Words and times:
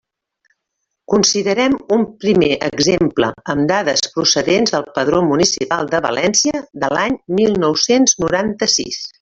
Considerem 1.13 1.75
un 1.97 2.05
primer 2.25 2.49
exemple 2.69 3.29
amb 3.55 3.67
dades 3.73 4.03
procedents 4.17 4.75
del 4.77 4.89
Padró 4.97 5.21
Municipal 5.29 5.93
de 5.95 6.03
València 6.09 6.65
de 6.85 6.93
l'any 6.99 7.23
mil 7.43 7.57
nou-cents 7.67 8.21
noranta-sis. 8.27 9.03